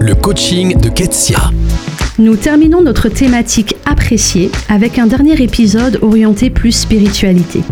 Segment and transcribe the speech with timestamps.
[0.00, 1.50] Le coaching de Ketsia.
[2.18, 7.62] Nous terminons notre thématique appréciée avec un dernier épisode orienté plus spiritualité.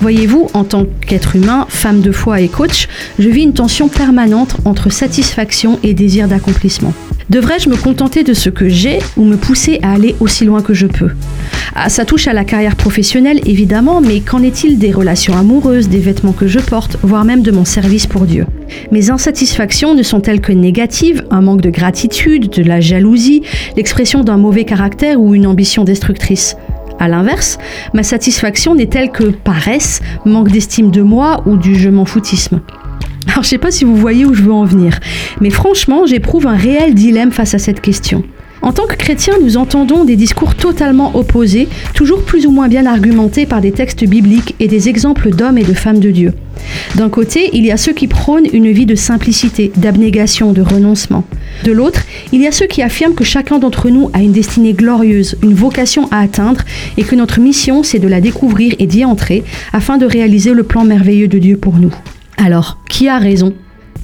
[0.00, 4.56] Voyez-vous, en tant qu'être humain, femme de foi et coach, je vis une tension permanente
[4.64, 6.94] entre satisfaction et désir d'accomplissement.
[7.28, 10.74] Devrais-je me contenter de ce que j'ai ou me pousser à aller aussi loin que
[10.74, 11.10] je peux?
[11.74, 15.98] Ah, Ça touche à la carrière professionnelle évidemment, mais qu'en est-il des relations amoureuses, des
[15.98, 18.46] vêtements que je porte, voire même de mon service pour Dieu?
[18.92, 23.42] Mes insatisfactions ne sont-elles que négatives, un manque de gratitude, de la jalousie,
[23.76, 26.56] l'expression d'un mauvais caractère ou une ambition destructrice?
[27.00, 27.58] A l'inverse,
[27.94, 32.60] ma satisfaction n'est-elle que paresse, manque d'estime de moi ou du je m'en foutisme?
[33.28, 34.98] Alors je sais pas si vous voyez où je veux en venir,
[35.40, 38.24] mais franchement j'éprouve un réel dilemme face à cette question.
[38.60, 42.86] En tant que chrétiens, nous entendons des discours totalement opposés, toujours plus ou moins bien
[42.86, 46.32] argumentés par des textes bibliques et des exemples d'hommes et de femmes de Dieu.
[46.96, 51.24] D'un côté, il y a ceux qui prônent une vie de simplicité, d'abnégation, de renoncement.
[51.64, 54.72] De l'autre, il y a ceux qui affirment que chacun d'entre nous a une destinée
[54.72, 56.62] glorieuse, une vocation à atteindre,
[56.96, 60.64] et que notre mission, c'est de la découvrir et d'y entrer, afin de réaliser le
[60.64, 61.94] plan merveilleux de Dieu pour nous.
[62.36, 63.54] Alors, qui a raison?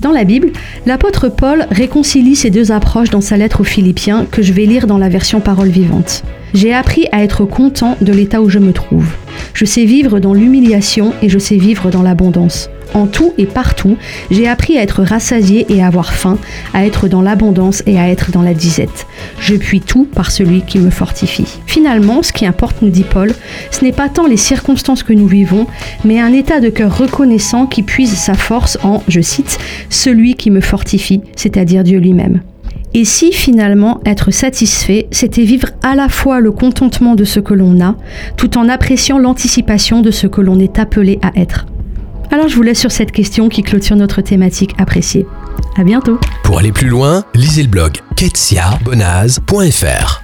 [0.00, 0.52] Dans la Bible,
[0.86, 4.86] l'apôtre Paul réconcilie ces deux approches dans sa lettre aux Philippiens que je vais lire
[4.86, 6.22] dans la version parole vivante.
[6.54, 9.08] J'ai appris à être content de l'état où je me trouve.
[9.54, 12.70] Je sais vivre dans l'humiliation et je sais vivre dans l'abondance.
[12.94, 13.96] En tout et partout,
[14.30, 16.38] j'ai appris à être rassasié et à avoir faim,
[16.72, 19.08] à être dans l'abondance et à être dans la disette.
[19.40, 21.58] Je puis tout par celui qui me fortifie.
[21.66, 23.34] Finalement, ce qui importe, nous dit Paul,
[23.72, 25.66] ce n'est pas tant les circonstances que nous vivons,
[26.04, 29.58] mais un état de cœur reconnaissant qui puise sa force en, je cite,
[29.90, 32.42] celui qui me fortifie, c'est-à-dire Dieu lui-même.
[32.94, 37.52] Et si finalement être satisfait, c'était vivre à la fois le contentement de ce que
[37.52, 37.96] l'on a,
[38.36, 41.66] tout en appréciant l'anticipation de ce que l'on est appelé à être
[42.34, 45.24] alors je vous laisse sur cette question qui clôture notre thématique appréciée.
[45.76, 46.18] À bientôt.
[46.42, 50.23] Pour aller plus loin, lisez le blog ketsiabonaz.fr.